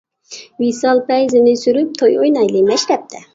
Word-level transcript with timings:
ۋىسال 0.61 1.01
پەيزىنى 1.09 1.53
سۈرۈپ، 1.65 1.93
توي 2.01 2.17
ئوينايلى 2.23 2.65
مەشرەپتە. 2.73 3.23